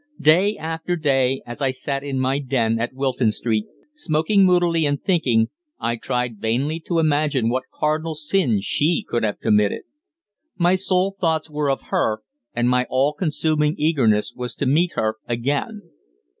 Day 0.19 0.57
after 0.57 0.95
day, 0.95 1.43
as 1.45 1.61
I 1.61 1.69
sat 1.69 2.03
in 2.03 2.19
my 2.19 2.39
den 2.39 2.79
at 2.79 2.95
Wilton 2.95 3.29
Street 3.29 3.67
smoking 3.93 4.45
moodily 4.47 4.83
and 4.83 4.99
thinking, 4.99 5.49
I 5.79 5.95
tried 5.95 6.39
vainly 6.41 6.79
to 6.87 6.97
imagine 6.97 7.49
what 7.49 7.65
cardinal 7.71 8.15
sin 8.15 8.61
she 8.61 9.05
could 9.07 9.21
have 9.23 9.39
committed. 9.39 9.83
My 10.57 10.73
sole 10.73 11.15
thoughts 11.21 11.51
were 11.51 11.69
of 11.69 11.83
her, 11.91 12.23
and 12.55 12.67
my 12.67 12.87
all 12.89 13.13
consuming 13.13 13.75
eagerness 13.77 14.33
was 14.35 14.55
to 14.55 14.65
meet 14.65 14.93
her 14.93 15.17
again. 15.27 15.83